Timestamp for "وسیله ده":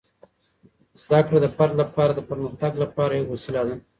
3.35-3.75